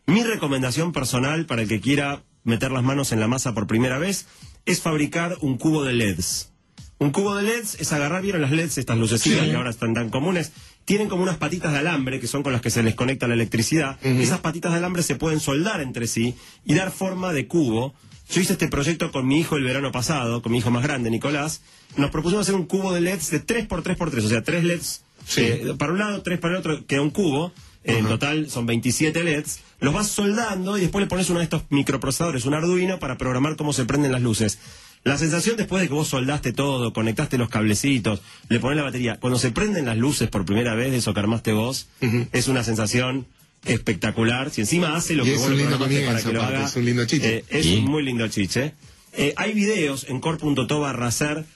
[0.08, 3.98] Mi recomendación personal para el que quiera meter las manos en la masa por primera
[3.98, 4.26] vez
[4.66, 6.52] es fabricar un cubo de LEDs.
[7.00, 9.50] Un cubo de LEDs es agarrar, ¿vieron las LEDs, estas lucecitas Sí.
[9.52, 10.52] que ahora están tan comunes?
[10.86, 13.34] Tienen como unas patitas de alambre que son con las que se les conecta la
[13.36, 13.98] electricidad.
[14.04, 16.34] Esas patitas de alambre se pueden soldar entre sí
[16.66, 17.94] y dar forma de cubo.
[18.30, 21.10] Yo hice este proyecto con mi hijo el verano pasado, con mi hijo más grande,
[21.12, 21.62] Nicolás.
[21.98, 25.42] Nos propusimos hacer un cubo de LEDs de 3x3x3, o sea, 3 LEDs Sí.
[25.42, 27.52] eh, para un lado, 3 para el otro, queda un cubo.
[27.88, 29.60] En total son 27 LEDs.
[29.80, 33.56] Los vas soldando y después le pones uno de estos microprocesadores, un Arduino, para programar
[33.56, 34.60] cómo se prenden las luces.
[35.04, 39.18] La sensación después de que vos soldaste todo, conectaste los cablecitos, le pones la batería,
[39.20, 41.88] cuando se prenden las luces por primera vez de eso que armaste vos,
[42.34, 43.26] es una sensación
[43.64, 44.50] espectacular.
[44.50, 46.86] Si encima hace lo Y que vos lindo programaste para que lo haga, es un
[46.86, 47.38] lindo chiche.
[47.38, 48.74] eh, es un muy lindo chiche.
[49.14, 51.10] Eh, hay videos en core.to barra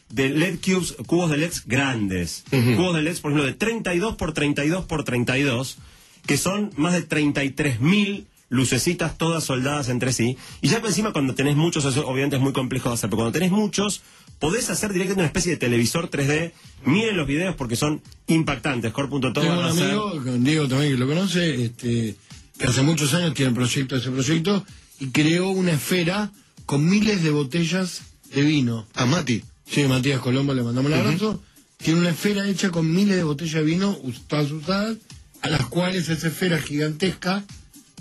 [0.10, 2.44] de LED cubes, cubos de LEDs grandes.
[2.50, 5.78] Cubos de LEDs, por ejemplo, de 32 por 32 por 32,
[6.25, 10.38] que son más de 33.000 lucecitas todas soldadas entre sí.
[10.62, 13.17] Y ya por encima cuando tenés muchos, eso obviamente es muy complejo de hacer, pero
[13.17, 14.01] cuando tenés muchos,
[14.39, 16.51] podés hacer directamente una especie de televisor 3D.
[16.86, 18.91] Miren los videos porque son impactantes.
[18.91, 19.86] Core.to Tengo un hacer.
[19.86, 22.15] amigo, con Diego también que lo conoce, este,
[22.57, 24.65] que hace muchos años tiene el proyecto, ese proyecto,
[24.99, 26.31] y creó una esfera
[26.65, 28.01] con miles de botellas
[28.34, 28.86] de vino.
[28.95, 29.43] A Mati.
[29.65, 31.41] Sí, Matías Colombo, le mandamos el abrazo.
[31.77, 34.97] Tiene una esfera hecha con miles de botellas de vino, todas usadas,
[35.41, 37.43] a las cuales esa esfera gigantesca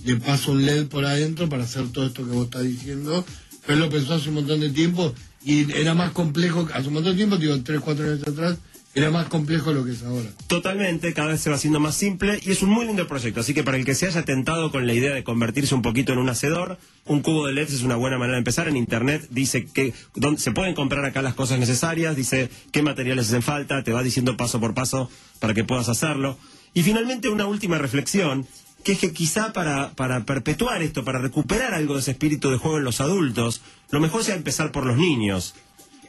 [0.05, 3.25] le pasa un LED por adentro para hacer todo esto que vos estás diciendo.
[3.67, 6.95] Pero él lo pensó hace un montón de tiempo y era más complejo, hace un
[6.95, 8.59] montón de tiempo, digo, tres, cuatro años atrás,
[8.93, 10.29] era más complejo lo que es ahora.
[10.49, 13.41] Totalmente, cada vez se va haciendo más simple y es un muy lindo proyecto.
[13.41, 16.13] Así que para el que se haya tentado con la idea de convertirse un poquito
[16.13, 18.67] en un hacedor, un cubo de LEDs es una buena manera de empezar.
[18.67, 23.29] En internet dice que dónde se pueden comprar acá las cosas necesarias, dice qué materiales
[23.29, 26.37] hacen falta, te va diciendo paso por paso para que puedas hacerlo.
[26.75, 28.47] Y finalmente una última reflexión,
[28.85, 32.57] que es que quizá para, para perpetuar esto, para recuperar algo de ese espíritu de
[32.57, 35.55] juego en los adultos, lo mejor sea empezar por los niños.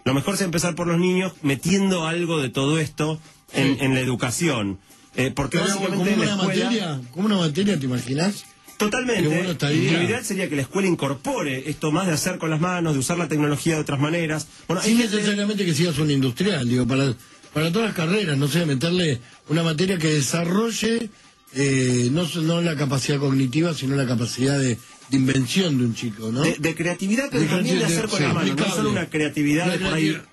[0.05, 3.19] Lo mejor es empezar por los niños metiendo algo de todo esto
[3.53, 4.79] en, en la educación.
[5.15, 6.63] Eh, porque Pero como básicamente en una escuela...
[6.65, 8.45] materia, como una materia, ¿te imaginas?
[8.77, 9.27] Totalmente.
[9.27, 9.53] Bueno.
[9.59, 12.99] Lo ideal sería que la escuela incorpore esto más de hacer con las manos, de
[12.99, 14.47] usar la tecnología de otras maneras.
[14.67, 17.13] Bueno, hay Sin gente- necesariamente que sigas un industrial, digo, para,
[17.53, 21.09] para todas las carreras, no sé, meterle una materia que desarrolle
[21.53, 24.77] eh, no, no la capacidad cognitiva, sino la capacidad de,
[25.09, 26.41] de invención de un chico, ¿no?
[26.41, 29.09] de, de creatividad, pero De también de hacer con sí, las manos, no solo una
[29.09, 30.03] creatividad Una de por ahí.
[30.11, 30.31] creatividad.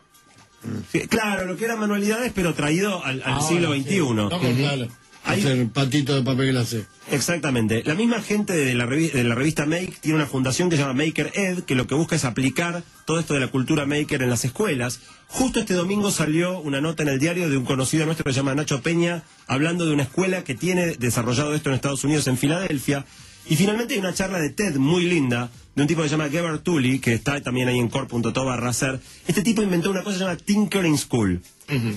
[0.92, 3.82] Sí, claro, lo que eran manualidades, pero traído al, al Ahora, siglo sí.
[3.82, 3.98] XXI.
[4.14, 4.88] No, claro.
[5.28, 6.86] Hacer patito de papel glacé.
[7.10, 7.82] Exactamente.
[7.84, 11.04] La misma gente de la, de la revista Make tiene una fundación que se llama
[11.04, 14.30] Maker Ed, que lo que busca es aplicar todo esto de la cultura maker en
[14.30, 15.00] las escuelas.
[15.26, 18.38] Justo este domingo salió una nota en el diario de un conocido nuestro que se
[18.38, 22.38] llama Nacho Peña, hablando de una escuela que tiene desarrollado esto en Estados Unidos, en
[22.38, 23.04] Filadelfia.
[23.50, 26.28] Y finalmente hay una charla de TED muy linda de un tipo que se llama
[26.28, 28.70] Gebert Tully, que está también ahí en core.to barra.
[29.26, 31.40] Este tipo inventó una cosa que se llama Tinkering School,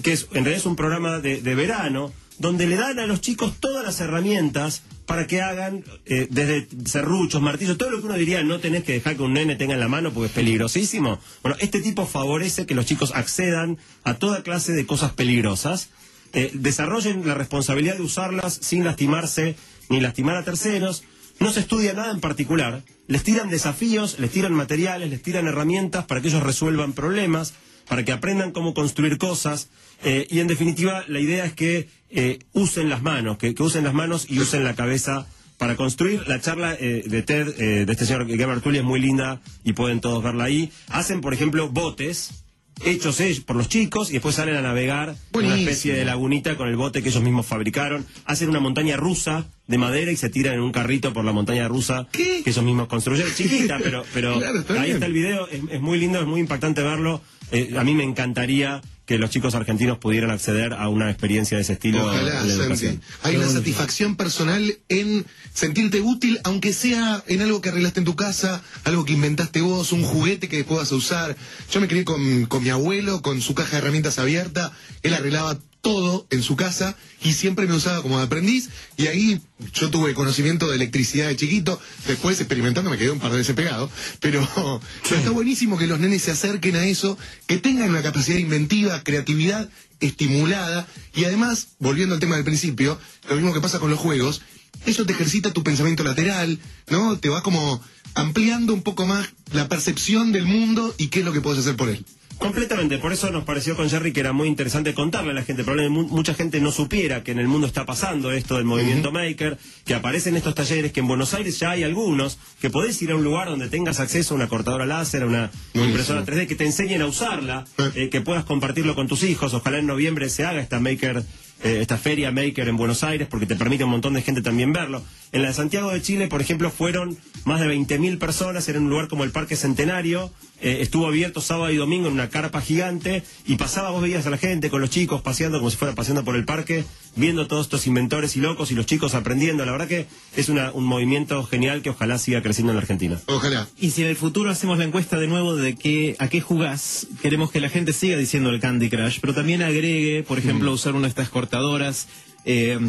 [0.01, 3.21] que es, en realidad es un programa de, de verano donde le dan a los
[3.21, 8.15] chicos todas las herramientas para que hagan eh, desde serruchos, martillos, todo lo que uno
[8.15, 11.19] diría no tenés que dejar que un nene tenga en la mano porque es peligrosísimo.
[11.43, 15.89] Bueno, este tipo favorece que los chicos accedan a toda clase de cosas peligrosas,
[16.33, 19.55] eh, desarrollen la responsabilidad de usarlas sin lastimarse
[19.89, 21.03] ni lastimar a terceros.
[21.39, 22.81] No se estudia nada en particular.
[23.07, 27.53] Les tiran desafíos, les tiran materiales, les tiran herramientas para que ellos resuelvan problemas,
[27.91, 29.67] para que aprendan cómo construir cosas.
[30.01, 33.93] eh, y en definitiva, la idea es que eh, usen las manos, que, usen las
[33.93, 35.27] manos y usen la cabeza
[35.57, 36.25] para construir.
[36.25, 40.23] La charla eh, de TED, de este señor Tully, es muy linda y pueden todos
[40.23, 40.71] verla ahí.
[40.87, 42.45] Hacen, por ejemplo, botes
[42.83, 46.57] hechos ellos por los chicos y después salen a navegar en una especie de lagunita
[46.57, 48.05] con el bote que ellos mismos fabricaron.
[48.25, 51.67] Hacen una montaña rusa de madera y se tiran en un carrito por la montaña
[51.67, 52.41] rusa ¿Qué?
[52.43, 53.33] que ellos mismos construyeron.
[53.33, 54.93] Chiquita, pero, pero Claro, está ahí bien.
[54.95, 55.47] está el video.
[55.47, 57.21] Es, es muy lindo, es muy impactante verlo.
[57.51, 58.81] Eh, a mí me encantaría
[59.11, 62.53] que los chicos argentinos pudieran acceder a una experiencia de ese estilo Ojalá, en la
[62.53, 63.01] educación.
[63.23, 68.15] Hay una satisfacción personal en sentirte útil, aunque sea en algo que arreglaste en tu
[68.15, 71.35] casa, algo que inventaste vos, un juguete que después vas a usar.
[71.69, 74.71] Yo me crié con, con mi abuelo, con su caja de herramientas abierta,
[75.03, 78.69] él arreglaba todo en su casa y siempre me usaba como aprendiz.
[78.97, 79.41] Y ahí
[79.73, 83.55] yo tuve conocimiento de electricidad de chiquito, después experimentando me quedé un par de veces
[83.55, 83.89] pegado,
[84.19, 84.47] pero,
[85.03, 87.17] pero está buenísimo que los nenes se acerquen a eso,
[87.47, 90.87] que tengan una capacidad inventiva, creatividad estimulada.
[91.15, 94.41] Y además, volviendo al tema del principio, lo mismo que pasa con los juegos,
[94.85, 97.17] eso te ejercita tu pensamiento lateral, ¿no?
[97.17, 97.81] Te va como
[98.13, 101.75] ampliando un poco más la percepción del mundo y qué es lo que puedes hacer
[101.75, 102.05] por él.
[102.41, 105.63] Completamente, por eso nos pareció con Jerry que era muy interesante contarle a la gente.
[105.63, 109.11] Probablemente mu- mucha gente no supiera que en el mundo está pasando esto del movimiento
[109.11, 113.11] maker, que aparecen estos talleres, que en Buenos Aires ya hay algunos, que podés ir
[113.11, 116.55] a un lugar donde tengas acceso a una cortadora láser, a una impresora 3D, que
[116.55, 118.09] te enseñen a usarla, Eh.
[118.09, 119.53] que puedas compartirlo con tus hijos.
[119.53, 121.23] Ojalá en noviembre se haga esta maker.
[121.63, 124.41] eh, esta feria Maker en Buenos Aires, porque te permite a un montón de gente
[124.41, 125.03] también verlo.
[125.31, 128.89] En la de Santiago de Chile, por ejemplo, fueron más de 20.000 personas, era un
[128.89, 133.23] lugar como el Parque Centenario, eh, estuvo abierto sábado y domingo en una carpa gigante,
[133.45, 136.23] y pasaba, vos veías a la gente con los chicos paseando como si fuera paseando
[136.23, 136.83] por el parque,
[137.15, 139.65] viendo todos estos inventores y locos y los chicos aprendiendo.
[139.65, 143.19] La verdad que es una- un movimiento genial que ojalá siga creciendo en la Argentina.
[143.27, 143.67] Ojalá.
[143.79, 147.07] Y si en el futuro hacemos la encuesta de nuevo de qué, a qué jugás,
[147.21, 150.93] queremos que la gente siga diciendo el Candy Crush, pero también agregue, por ejemplo, usar
[150.93, 152.07] una de estas cortadoras,
[152.45, 152.79] eh,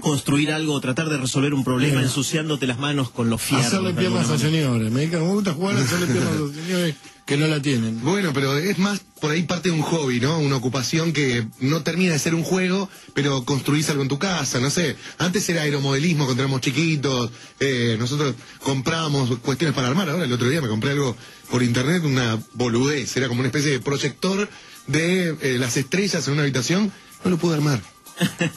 [0.00, 3.66] construir algo, tratar de resolver un problema ensuciándote las manos con los fierros.
[3.66, 4.90] Hacerle piernas a señores.
[4.90, 6.94] Me dice, me gusta jugar a hacerle piernas a señores
[7.26, 8.00] que no la tienen.
[8.02, 10.38] Bueno, pero es más por ahí parte de un hobby, ¿no?
[10.38, 14.58] Una ocupación que no termina de ser un juego, pero construís algo en tu casa,
[14.58, 14.96] no sé.
[15.18, 20.10] Antes era aeromodelismo cuando éramos chiquitos, eh, nosotros comprábamos cuestiones para armar.
[20.10, 21.16] Ahora el otro día me compré algo
[21.50, 24.48] por internet, una boludez, era como una especie de proyector
[24.88, 26.92] de eh, las estrellas en una habitación,
[27.24, 27.80] no lo pude armar.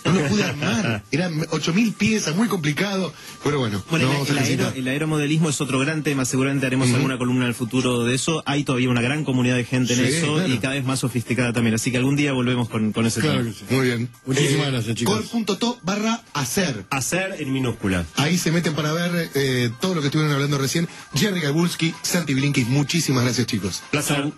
[0.05, 1.03] No lo pude armar.
[1.11, 3.13] Eran 8.000 piezas, muy complicado.
[3.43, 6.25] Pero bueno, Bueno, no el, vamos a el aero- el aeromodelismo es otro gran tema,
[6.25, 8.43] seguramente haremos alguna columna en el futuro de eso.
[8.45, 10.53] Hay todavía una gran comunidad de gente en Sí, eso claro.
[10.53, 13.39] y cada vez más sofisticada tambií así que algún día volvemos con, con ese Claro
[13.39, 13.49] tema.
[13.51, 13.65] que sí.
[13.69, 14.09] Muy bien.
[14.25, 15.25] Muchísimas gracias, chicos.
[15.29, 16.85] Core.to barra hacer.
[16.89, 18.05] Hacer en minúscula.
[18.15, 20.87] Ahí se meten para ver eh, todo lo que estuvieron hablando recién.
[21.15, 23.81] Jerry Gabulski, Santi Blinkis, muchísimas gracias chicos.
[23.91, 24.31] Placer.